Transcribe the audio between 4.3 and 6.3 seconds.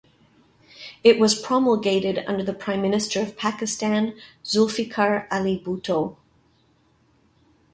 Zulfiqar Ali Bhutto.